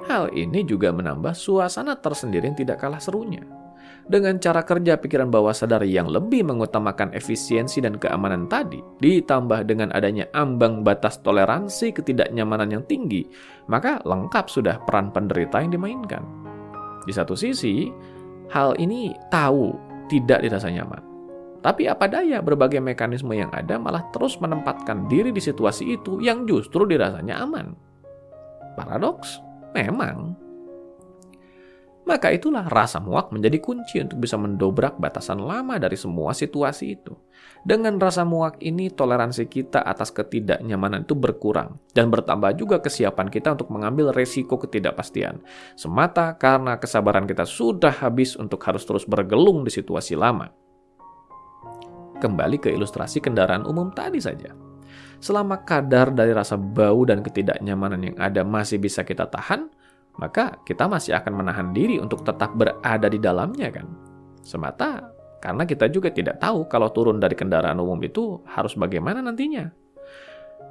Hal 0.05 0.29
ini 0.35 0.67
juga 0.67 0.91
menambah 0.91 1.31
suasana 1.31 1.97
tersendiri 1.97 2.51
yang 2.51 2.57
tidak 2.59 2.83
kalah 2.83 2.99
serunya. 2.99 3.41
Dengan 4.03 4.35
cara 4.35 4.67
kerja 4.67 4.99
pikiran 4.99 5.31
bawah 5.31 5.55
sadar 5.55 5.87
yang 5.87 6.11
lebih 6.11 6.43
mengutamakan 6.43 7.15
efisiensi 7.15 7.79
dan 7.79 7.95
keamanan 7.95 8.51
tadi, 8.51 8.83
ditambah 8.99 9.63
dengan 9.63 9.95
adanya 9.95 10.27
ambang 10.35 10.83
batas 10.83 11.23
toleransi 11.23 11.95
ketidaknyamanan 11.95 12.67
yang 12.67 12.83
tinggi, 12.83 13.23
maka 13.71 14.03
lengkap 14.03 14.51
sudah 14.51 14.75
peran 14.83 15.07
penderita 15.15 15.63
yang 15.63 15.71
dimainkan. 15.71 16.23
Di 17.07 17.15
satu 17.15 17.31
sisi, 17.31 17.87
hal 18.51 18.75
ini 18.75 19.15
tahu 19.31 19.71
tidak 20.11 20.43
dirasa 20.43 20.67
nyaman. 20.67 21.12
Tapi 21.63 21.87
apa 21.87 22.11
daya 22.11 22.43
berbagai 22.43 22.83
mekanisme 22.83 23.31
yang 23.31 23.47
ada 23.55 23.79
malah 23.79 24.03
terus 24.11 24.35
menempatkan 24.43 25.07
diri 25.07 25.31
di 25.31 25.39
situasi 25.39 25.95
itu 25.95 26.19
yang 26.19 26.43
justru 26.43 26.83
dirasanya 26.83 27.39
aman. 27.39 27.71
Paradoks? 28.75 29.39
Memang. 29.71 30.43
Maka 32.03 32.35
itulah 32.35 32.67
rasa 32.67 32.99
muak 32.99 33.31
menjadi 33.31 33.63
kunci 33.63 34.03
untuk 34.03 34.19
bisa 34.19 34.35
mendobrak 34.35 34.99
batasan 34.99 35.39
lama 35.39 35.79
dari 35.79 35.95
semua 35.95 36.35
situasi 36.35 36.99
itu. 36.99 37.15
Dengan 37.63 37.95
rasa 37.95 38.27
muak 38.27 38.59
ini, 38.59 38.91
toleransi 38.91 39.47
kita 39.47 39.87
atas 39.87 40.11
ketidaknyamanan 40.11 41.07
itu 41.07 41.15
berkurang 41.15 41.79
dan 41.95 42.11
bertambah 42.11 42.59
juga 42.59 42.83
kesiapan 42.83 43.31
kita 43.31 43.55
untuk 43.55 43.71
mengambil 43.71 44.11
resiko 44.11 44.59
ketidakpastian. 44.59 45.39
Semata 45.79 46.35
karena 46.35 46.75
kesabaran 46.75 47.23
kita 47.23 47.47
sudah 47.47 48.03
habis 48.03 48.35
untuk 48.35 48.59
harus 48.67 48.83
terus 48.83 49.07
bergelung 49.07 49.63
di 49.63 49.71
situasi 49.71 50.19
lama 50.19 50.51
kembali 52.23 52.63
ke 52.63 52.71
ilustrasi 52.71 53.19
kendaraan 53.19 53.67
umum 53.67 53.91
tadi 53.91 54.23
saja. 54.23 54.55
Selama 55.19 55.59
kadar 55.67 56.15
dari 56.15 56.31
rasa 56.31 56.55
bau 56.55 57.03
dan 57.03 57.19
ketidaknyamanan 57.19 57.99
yang 58.11 58.17
ada 58.19 58.47
masih 58.47 58.79
bisa 58.79 59.03
kita 59.03 59.27
tahan, 59.27 59.67
maka 60.19 60.59
kita 60.63 60.87
masih 60.87 61.15
akan 61.19 61.43
menahan 61.43 61.67
diri 61.75 61.99
untuk 61.99 62.23
tetap 62.23 62.55
berada 62.55 63.07
di 63.11 63.19
dalamnya 63.19 63.71
kan. 63.71 63.87
Semata 64.43 65.11
karena 65.43 65.67
kita 65.67 65.91
juga 65.91 66.07
tidak 66.11 66.39
tahu 66.39 66.71
kalau 66.71 66.87
turun 66.95 67.19
dari 67.19 67.35
kendaraan 67.35 67.75
umum 67.79 67.99
itu 67.99 68.39
harus 68.47 68.79
bagaimana 68.79 69.19
nantinya. 69.19 69.67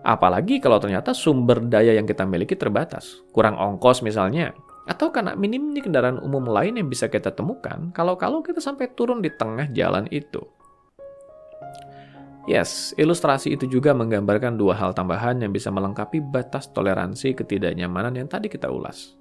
Apalagi 0.03 0.59
kalau 0.59 0.83
ternyata 0.83 1.15
sumber 1.15 1.63
daya 1.63 1.95
yang 1.95 2.09
kita 2.09 2.27
miliki 2.27 2.59
terbatas, 2.59 3.23
kurang 3.31 3.55
ongkos 3.55 4.03
misalnya, 4.03 4.57
Atau 4.83 5.15
karena 5.15 5.39
minimnya 5.39 5.79
kendaraan 5.79 6.19
umum 6.19 6.43
lain 6.51 6.75
yang 6.75 6.91
bisa 6.91 7.07
kita 7.07 7.31
temukan 7.31 7.95
kalau-kalau 7.95 8.43
kita 8.43 8.59
sampai 8.59 8.91
turun 8.91 9.23
di 9.23 9.31
tengah 9.31 9.71
jalan 9.71 10.11
itu. 10.11 10.43
Yes, 12.51 12.91
ilustrasi 12.99 13.55
itu 13.55 13.71
juga 13.71 13.95
menggambarkan 13.95 14.59
dua 14.59 14.75
hal 14.75 14.91
tambahan 14.91 15.39
yang 15.39 15.55
bisa 15.55 15.71
melengkapi 15.71 16.19
batas 16.19 16.67
toleransi 16.75 17.39
ketidaknyamanan 17.39 18.19
yang 18.19 18.27
tadi 18.27 18.51
kita 18.51 18.67
ulas. 18.67 19.15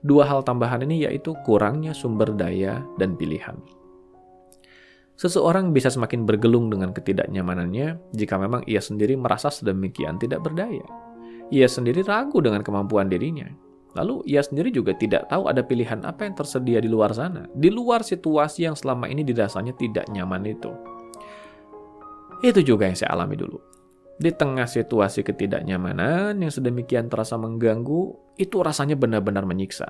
Dua 0.00 0.24
hal 0.24 0.40
tambahan 0.40 0.80
ini 0.88 1.04
yaitu 1.04 1.36
kurangnya 1.44 1.92
sumber 1.92 2.32
daya 2.32 2.80
dan 2.96 3.14
pilihan. 3.14 3.60
Seseorang 5.20 5.76
bisa 5.76 5.92
semakin 5.92 6.24
bergelung 6.24 6.72
dengan 6.72 6.96
ketidaknyamanannya 6.96 8.00
jika 8.16 8.40
memang 8.40 8.64
ia 8.64 8.80
sendiri 8.80 9.20
merasa 9.20 9.52
sedemikian 9.52 10.16
tidak 10.16 10.40
berdaya. 10.40 10.82
Ia 11.52 11.68
sendiri 11.68 12.00
ragu 12.00 12.40
dengan 12.40 12.64
kemampuan 12.64 13.12
dirinya. 13.12 13.46
Lalu 13.92 14.24
ia 14.24 14.40
sendiri 14.40 14.72
juga 14.72 14.96
tidak 14.96 15.28
tahu 15.28 15.52
ada 15.52 15.60
pilihan 15.60 16.00
apa 16.08 16.24
yang 16.24 16.32
tersedia 16.32 16.80
di 16.80 16.88
luar 16.88 17.12
sana, 17.12 17.44
di 17.52 17.68
luar 17.68 18.00
situasi 18.00 18.64
yang 18.64 18.72
selama 18.72 19.04
ini 19.04 19.20
dirasanya 19.20 19.76
tidak 19.76 20.08
nyaman 20.08 20.48
itu. 20.48 20.72
Itu 22.42 22.58
juga 22.66 22.90
yang 22.90 22.98
saya 22.98 23.14
alami 23.14 23.38
dulu. 23.38 23.62
Di 24.18 24.34
tengah 24.34 24.66
situasi 24.66 25.22
ketidaknyamanan 25.22 26.34
yang 26.36 26.52
sedemikian 26.52 27.06
terasa 27.06 27.38
mengganggu, 27.38 28.34
itu 28.34 28.60
rasanya 28.60 28.98
benar-benar 28.98 29.46
menyiksa. 29.46 29.88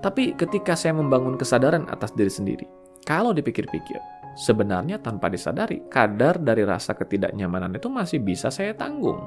Tapi 0.00 0.32
ketika 0.36 0.72
saya 0.72 0.96
membangun 0.96 1.36
kesadaran 1.36 1.84
atas 1.88 2.16
diri 2.16 2.32
sendiri, 2.32 2.66
kalau 3.04 3.36
dipikir-pikir, 3.36 4.00
sebenarnya 4.36 5.00
tanpa 5.00 5.28
disadari, 5.28 5.84
kadar 5.88 6.40
dari 6.40 6.64
rasa 6.64 6.92
ketidaknyamanan 6.96 7.76
itu 7.76 7.88
masih 7.92 8.20
bisa 8.24 8.52
saya 8.52 8.72
tanggung. 8.76 9.20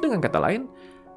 Dengan 0.00 0.20
kata 0.22 0.38
lain, 0.40 0.68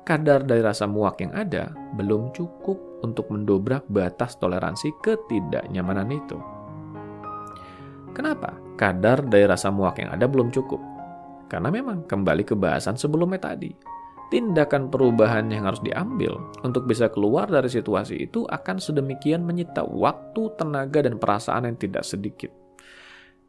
kadar 0.08 0.44
dari 0.44 0.60
rasa 0.66 0.90
muak 0.90 1.22
yang 1.22 1.32
ada 1.36 1.72
belum 1.96 2.34
cukup 2.34 3.04
untuk 3.06 3.30
mendobrak 3.30 3.86
batas 3.88 4.36
toleransi 4.40 4.92
ketidaknyamanan 5.04 6.10
itu. 6.12 6.38
Kenapa? 8.12 8.71
Kadar 8.82 9.22
dari 9.30 9.46
rasa 9.46 9.70
muak 9.70 10.02
yang 10.02 10.10
ada 10.10 10.26
belum 10.26 10.50
cukup. 10.50 10.82
Karena 11.46 11.70
memang 11.70 12.10
kembali 12.10 12.42
ke 12.42 12.58
bahasan 12.58 12.98
sebelumnya 12.98 13.38
tadi. 13.38 13.70
Tindakan 14.34 14.90
perubahan 14.90 15.54
yang 15.54 15.70
harus 15.70 15.86
diambil 15.86 16.42
untuk 16.66 16.90
bisa 16.90 17.06
keluar 17.14 17.46
dari 17.46 17.70
situasi 17.70 18.26
itu 18.26 18.42
akan 18.50 18.82
sedemikian 18.82 19.46
menyita 19.46 19.86
waktu, 19.86 20.50
tenaga, 20.58 21.06
dan 21.06 21.22
perasaan 21.22 21.70
yang 21.70 21.78
tidak 21.78 22.02
sedikit. 22.02 22.50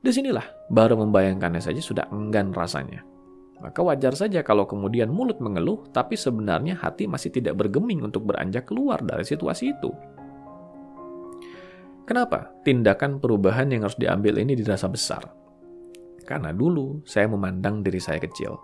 Di 0.04 0.12
sinilah 0.12 0.68
baru 0.68 1.00
membayangkannya 1.00 1.64
saja 1.64 1.80
sudah 1.80 2.12
enggan 2.12 2.52
rasanya. 2.52 3.00
Maka 3.62 3.78
wajar 3.80 4.12
saja 4.18 4.42
kalau 4.42 4.66
kemudian 4.66 5.08
mulut 5.08 5.38
mengeluh, 5.38 5.86
tapi 5.94 6.18
sebenarnya 6.18 6.76
hati 6.76 7.06
masih 7.08 7.30
tidak 7.30 7.56
bergeming 7.56 8.04
untuk 8.04 8.26
beranjak 8.26 8.66
keluar 8.66 9.00
dari 9.00 9.22
situasi 9.24 9.72
itu. 9.78 9.94
Kenapa 12.02 12.50
tindakan 12.66 13.22
perubahan 13.22 13.70
yang 13.70 13.86
harus 13.86 13.98
diambil 13.98 14.42
ini 14.42 14.58
dirasa 14.58 14.90
besar? 14.90 15.22
Karena 16.26 16.50
dulu 16.50 17.02
saya 17.06 17.30
memandang 17.30 17.82
diri 17.82 18.02
saya 18.02 18.18
kecil. 18.18 18.58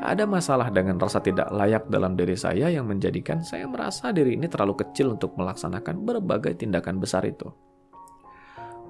Ada 0.00 0.24
masalah 0.24 0.72
dengan 0.72 0.96
rasa 0.96 1.20
tidak 1.20 1.52
layak 1.52 1.84
dalam 1.92 2.16
diri 2.16 2.32
saya 2.32 2.72
yang 2.72 2.88
menjadikan 2.88 3.44
saya 3.44 3.68
merasa 3.68 4.16
diri 4.16 4.32
ini 4.32 4.48
terlalu 4.48 4.80
kecil 4.80 5.12
untuk 5.12 5.36
melaksanakan 5.36 6.08
berbagai 6.08 6.56
tindakan 6.56 6.96
besar 6.96 7.28
itu 7.28 7.52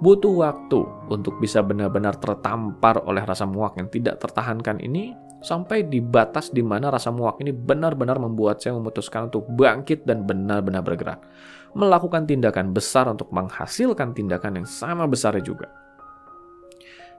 butuh 0.01 0.33
waktu 0.33 0.81
untuk 1.13 1.37
bisa 1.39 1.61
benar-benar 1.61 2.17
tertampar 2.17 3.05
oleh 3.05 3.21
rasa 3.21 3.45
muak 3.45 3.77
yang 3.77 3.93
tidak 3.93 4.17
tertahankan 4.17 4.81
ini 4.81 5.13
sampai 5.45 5.89
di 5.89 6.01
batas 6.01 6.49
di 6.53 6.65
mana 6.65 6.89
rasa 6.89 7.13
muak 7.13 7.37
ini 7.45 7.53
benar-benar 7.53 8.17
membuat 8.17 8.65
saya 8.65 8.77
memutuskan 8.81 9.29
untuk 9.29 9.45
bangkit 9.53 10.09
dan 10.09 10.25
benar-benar 10.25 10.81
bergerak. 10.81 11.21
Melakukan 11.71 12.27
tindakan 12.27 12.75
besar 12.75 13.07
untuk 13.07 13.31
menghasilkan 13.31 14.11
tindakan 14.11 14.63
yang 14.63 14.67
sama 14.67 15.07
besarnya 15.07 15.45
juga. 15.47 15.71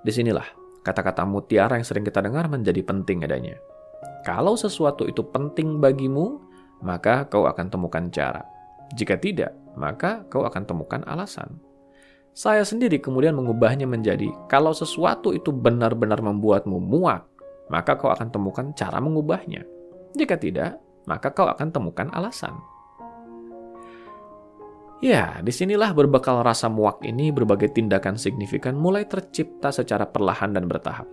Di 0.02 0.12
sinilah 0.12 0.46
kata-kata 0.82 1.24
mutiara 1.24 1.78
yang 1.78 1.86
sering 1.86 2.04
kita 2.04 2.20
dengar 2.20 2.50
menjadi 2.50 2.82
penting 2.84 3.24
adanya. 3.24 3.56
Kalau 4.26 4.58
sesuatu 4.58 5.06
itu 5.06 5.22
penting 5.24 5.78
bagimu, 5.82 6.42
maka 6.82 7.26
kau 7.30 7.46
akan 7.46 7.70
temukan 7.70 8.10
cara. 8.10 8.42
Jika 8.98 9.16
tidak, 9.18 9.56
maka 9.78 10.26
kau 10.28 10.44
akan 10.44 10.68
temukan 10.68 11.02
alasan. 11.08 11.62
Saya 12.32 12.64
sendiri 12.64 13.00
kemudian 13.00 13.36
mengubahnya 13.36 13.88
menjadi, 13.88 14.32
kalau 14.48 14.72
sesuatu 14.72 15.36
itu 15.36 15.52
benar-benar 15.52 16.24
membuatmu 16.24 16.80
muak, 16.80 17.28
maka 17.68 17.96
kau 18.00 18.12
akan 18.12 18.32
temukan 18.32 18.72
cara 18.76 19.00
mengubahnya. 19.00 19.64
Jika 20.16 20.36
tidak, 20.40 20.80
maka 21.08 21.32
kau 21.32 21.48
akan 21.48 21.72
temukan 21.72 22.08
alasan. 22.12 22.56
Ya, 25.02 25.42
di 25.42 25.50
sinilah 25.50 25.98
berbekal 25.98 26.46
rasa 26.46 26.70
muak 26.70 27.02
ini 27.02 27.34
berbagai 27.34 27.74
tindakan 27.74 28.22
signifikan 28.22 28.78
mulai 28.78 29.10
tercipta 29.10 29.74
secara 29.74 30.06
perlahan 30.06 30.54
dan 30.54 30.70
bertahap. 30.70 31.10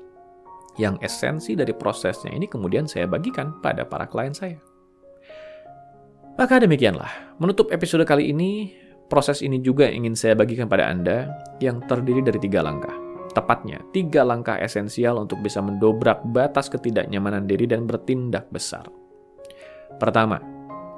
Yang 0.76 1.00
esensi 1.02 1.56
dari 1.56 1.72
prosesnya 1.72 2.30
ini 2.30 2.44
kemudian 2.44 2.84
saya 2.84 3.08
bagikan 3.08 3.58
pada 3.64 3.88
para 3.88 4.04
klien 4.04 4.36
saya. 4.36 4.60
Maka 6.36 6.62
demikianlah, 6.62 7.40
menutup 7.40 7.72
episode 7.74 8.06
kali 8.06 8.30
ini, 8.30 8.70
Proses 9.08 9.40
ini 9.40 9.64
juga 9.64 9.88
ingin 9.88 10.12
saya 10.12 10.36
bagikan 10.36 10.68
pada 10.68 10.84
Anda 10.84 11.32
yang 11.64 11.80
terdiri 11.88 12.20
dari 12.20 12.36
tiga 12.36 12.60
langkah. 12.60 12.92
Tepatnya, 13.32 13.80
tiga 13.88 14.20
langkah 14.20 14.60
esensial 14.60 15.16
untuk 15.16 15.40
bisa 15.40 15.64
mendobrak 15.64 16.20
batas 16.28 16.68
ketidaknyamanan 16.68 17.48
diri 17.48 17.64
dan 17.64 17.88
bertindak 17.88 18.52
besar. 18.52 18.84
Pertama, 19.96 20.36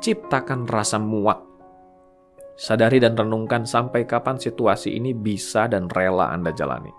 ciptakan 0.03 0.67
rasa 0.67 0.99
muak. 0.99 1.50
Sadari 2.61 3.01
dan 3.01 3.17
renungkan 3.17 3.65
sampai 3.65 4.05
kapan 4.05 4.37
situasi 4.37 4.93
ini 4.93 5.17
bisa 5.17 5.65
dan 5.65 5.89
rela 5.97 6.29
Anda 6.29 6.53
jalani. 6.53 6.93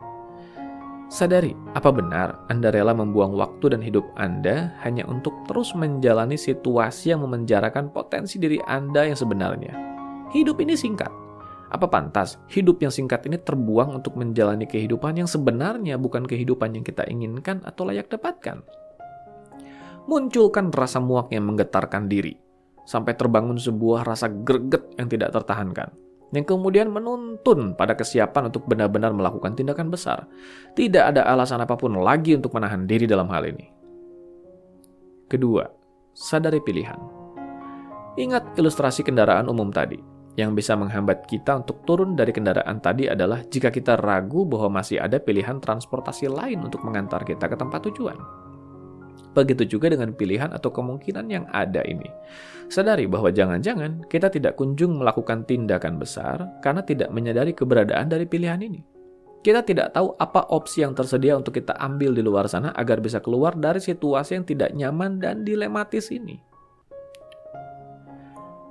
Sadari, 1.06 1.54
apa 1.78 1.93
benar 1.93 2.34
Anda 2.50 2.74
rela 2.74 2.97
membuang 2.97 3.38
waktu 3.38 3.78
dan 3.78 3.82
hidup 3.86 4.10
Anda 4.17 4.74
hanya 4.82 5.06
untuk 5.06 5.38
terus 5.45 5.78
menjalani 5.78 6.34
situasi 6.34 7.13
yang 7.13 7.21
memenjarakan 7.21 7.93
potensi 7.93 8.41
diri 8.41 8.58
Anda 8.65 9.06
yang 9.06 9.13
sebenarnya? 9.13 9.78
Hidup 10.34 10.58
ini 10.65 10.74
singkat. 10.74 11.13
Apa 11.69 11.86
pantas 11.86 12.41
hidup 12.50 12.82
yang 12.82 12.89
singkat 12.89 13.21
ini 13.30 13.38
terbuang 13.38 14.02
untuk 14.02 14.17
menjalani 14.17 14.65
kehidupan 14.65 15.21
yang 15.21 15.30
sebenarnya 15.30 16.02
bukan 16.02 16.26
kehidupan 16.26 16.74
yang 16.74 16.82
kita 16.82 17.06
inginkan 17.06 17.62
atau 17.62 17.86
layak 17.86 18.10
dapatkan? 18.10 18.65
Munculkan 20.10 20.74
rasa 20.74 20.97
muak 20.97 21.30
yang 21.30 21.45
menggetarkan 21.45 22.10
diri, 22.10 22.34
sampai 22.86 23.13
terbangun 23.15 23.58
sebuah 23.58 24.06
rasa 24.06 24.28
greget 24.30 24.96
yang 24.98 25.08
tidak 25.08 25.30
tertahankan, 25.36 25.89
yang 26.32 26.46
kemudian 26.48 26.88
menuntun 26.89 27.76
pada 27.76 27.94
kesiapan 27.94 28.50
untuk 28.50 28.65
benar-benar 28.67 29.12
melakukan 29.12 29.54
tindakan 29.54 29.91
besar. 29.91 30.26
Tidak 30.74 31.13
ada 31.13 31.28
alasan 31.28 31.62
apa 31.62 31.76
pun 31.76 31.96
lagi 32.00 32.36
untuk 32.36 32.56
menahan 32.56 32.88
diri 32.88 33.06
dalam 33.06 33.28
hal 33.30 33.48
ini. 33.48 33.67
Kedua, 35.32 35.63
sadari 36.12 36.60
pilihan. 36.60 37.00
Ingat 38.20 38.60
ilustrasi 38.60 39.08
kendaraan 39.08 39.48
umum 39.48 39.72
tadi. 39.72 39.96
Yang 40.39 40.63
bisa 40.63 40.80
menghambat 40.80 41.28
kita 41.28 41.60
untuk 41.60 41.84
turun 41.84 42.15
dari 42.15 42.32
kendaraan 42.32 42.80
tadi 42.80 43.08
adalah 43.08 43.44
jika 43.44 43.67
kita 43.67 44.00
ragu 44.00 44.48
bahwa 44.48 44.80
masih 44.80 45.00
ada 45.00 45.20
pilihan 45.20 45.60
transportasi 45.60 46.32
lain 46.32 46.63
untuk 46.63 46.84
mengantar 46.88 47.28
kita 47.28 47.52
ke 47.52 47.56
tempat 47.60 47.84
tujuan. 47.91 48.41
Begitu 49.32 49.78
juga 49.78 49.88
dengan 49.88 50.12
pilihan 50.12 50.52
atau 50.52 50.69
kemungkinan 50.71 51.26
yang 51.32 51.45
ada 51.56 51.80
ini. 51.88 52.08
Sadari 52.67 53.08
bahwa 53.08 53.32
jangan-jangan 53.32 54.08
kita 54.12 54.32
tidak 54.32 54.60
kunjung 54.60 55.00
melakukan 55.00 55.47
tindakan 55.47 56.00
besar 56.00 56.60
karena 56.60 56.84
tidak 56.84 57.12
menyadari 57.12 57.56
keberadaan 57.56 58.12
dari 58.12 58.28
pilihan 58.28 58.60
ini. 58.60 58.84
Kita 59.41 59.65
tidak 59.65 59.97
tahu 59.97 60.13
apa 60.21 60.54
opsi 60.54 60.86
yang 60.86 60.93
tersedia 60.93 61.34
untuk 61.34 61.58
kita 61.58 61.74
ambil 61.82 62.13
di 62.13 62.21
luar 62.21 62.45
sana 62.45 62.69
agar 62.78 63.02
bisa 63.02 63.17
keluar 63.17 63.58
dari 63.58 63.82
situasi 63.82 64.38
yang 64.38 64.45
tidak 64.45 64.69
nyaman 64.78 65.17
dan 65.17 65.41
dilematis 65.41 66.13
ini. 66.13 66.38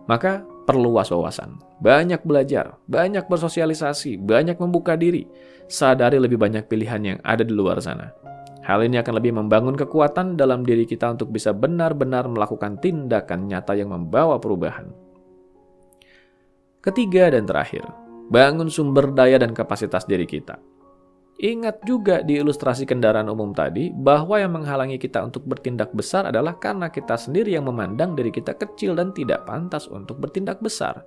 Maka 0.07 0.47
perluas 0.71 1.11
wawasan, 1.11 1.59
banyak 1.83 2.23
belajar, 2.23 2.79
banyak 2.87 3.27
bersosialisasi, 3.27 4.19
banyak 4.23 4.59
membuka 4.63 4.95
diri, 4.95 5.27
sadari 5.67 6.23
lebih 6.23 6.39
banyak 6.39 6.71
pilihan 6.71 7.03
yang 7.03 7.19
ada 7.27 7.43
di 7.43 7.51
luar 7.51 7.83
sana. 7.83 8.15
Hal 8.71 8.87
ini 8.87 9.03
akan 9.03 9.19
lebih 9.19 9.35
membangun 9.35 9.75
kekuatan 9.75 10.39
dalam 10.39 10.63
diri 10.63 10.87
kita 10.87 11.11
untuk 11.11 11.35
bisa 11.35 11.51
benar-benar 11.51 12.31
melakukan 12.31 12.79
tindakan 12.79 13.51
nyata 13.51 13.75
yang 13.75 13.91
membawa 13.91 14.39
perubahan. 14.39 14.87
Ketiga 16.79 17.35
dan 17.35 17.51
terakhir, 17.51 17.83
bangun 18.31 18.71
sumber 18.71 19.11
daya 19.11 19.43
dan 19.43 19.59
kapasitas 19.59 20.07
diri 20.07 20.23
kita. 20.23 20.63
Ingat 21.43 21.83
juga 21.83 22.23
di 22.23 22.39
ilustrasi 22.39 22.87
kendaraan 22.87 23.27
umum 23.27 23.51
tadi 23.51 23.91
bahwa 23.91 24.39
yang 24.39 24.55
menghalangi 24.55 25.03
kita 25.03 25.19
untuk 25.27 25.51
bertindak 25.51 25.91
besar 25.91 26.31
adalah 26.31 26.55
karena 26.55 26.95
kita 26.95 27.19
sendiri 27.19 27.59
yang 27.59 27.67
memandang 27.67 28.15
diri 28.15 28.31
kita 28.31 28.55
kecil 28.55 28.95
dan 28.95 29.11
tidak 29.11 29.51
pantas 29.51 29.91
untuk 29.91 30.23
bertindak 30.23 30.63
besar. 30.63 31.03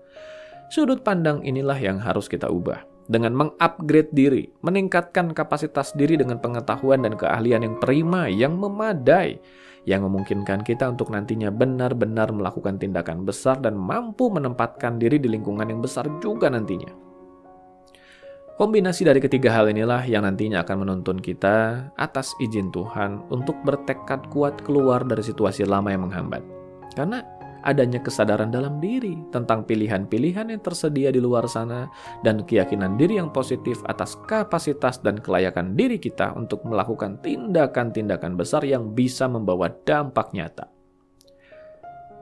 Sudut 0.68 1.00
pandang 1.00 1.40
inilah 1.48 1.80
yang 1.80 1.96
harus 1.96 2.28
kita 2.28 2.52
ubah. 2.52 2.93
Dengan 3.08 3.36
mengupgrade 3.36 4.12
diri, 4.16 4.48
meningkatkan 4.64 5.36
kapasitas 5.36 5.92
diri 5.96 6.16
dengan 6.16 6.40
pengetahuan 6.40 7.04
dan 7.04 7.20
keahlian 7.20 7.68
yang 7.68 7.76
prima, 7.80 8.32
yang 8.32 8.56
memadai, 8.56 9.40
yang 9.84 10.08
memungkinkan 10.08 10.64
kita 10.64 10.88
untuk 10.88 11.12
nantinya 11.12 11.52
benar-benar 11.52 12.32
melakukan 12.32 12.80
tindakan 12.80 13.28
besar 13.28 13.60
dan 13.60 13.76
mampu 13.76 14.32
menempatkan 14.32 14.96
diri 14.96 15.20
di 15.20 15.28
lingkungan 15.28 15.68
yang 15.68 15.84
besar 15.84 16.08
juga 16.24 16.48
nantinya. 16.48 16.92
Kombinasi 18.54 19.02
dari 19.02 19.18
ketiga 19.18 19.50
hal 19.50 19.74
inilah 19.74 20.06
yang 20.06 20.30
nantinya 20.30 20.62
akan 20.62 20.86
menuntun 20.86 21.18
kita 21.18 21.90
atas 21.98 22.38
izin 22.38 22.70
Tuhan 22.70 23.26
untuk 23.34 23.58
bertekad 23.66 24.30
kuat 24.30 24.62
keluar 24.62 25.02
dari 25.02 25.26
situasi 25.26 25.66
lama 25.66 25.90
yang 25.90 26.06
menghambat. 26.06 26.46
Karena 26.94 27.26
adanya 27.64 28.04
kesadaran 28.04 28.52
dalam 28.52 28.78
diri 28.78 29.16
tentang 29.32 29.64
pilihan-pilihan 29.64 30.52
yang 30.52 30.62
tersedia 30.62 31.10
di 31.10 31.24
luar 31.24 31.48
sana 31.48 31.88
dan 32.22 32.44
keyakinan 32.44 33.00
diri 33.00 33.18
yang 33.18 33.32
positif 33.32 33.80
atas 33.88 34.20
kapasitas 34.28 35.00
dan 35.00 35.18
kelayakan 35.18 35.74
diri 35.74 35.98
kita 35.98 36.36
untuk 36.36 36.62
melakukan 36.68 37.18
tindakan-tindakan 37.24 38.36
besar 38.36 38.62
yang 38.68 38.92
bisa 38.92 39.26
membawa 39.26 39.72
dampak 39.88 40.36
nyata. 40.36 40.70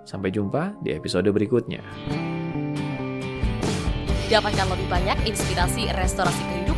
Sampai 0.06 0.34
jumpa 0.34 0.80
di 0.82 0.94
episode 0.94 1.30
berikutnya. 1.30 1.82
Dapatkan 4.32 4.68
lebih 4.72 4.88
banyak 4.88 5.18
inspirasi 5.28 5.92
restorasi 5.92 6.71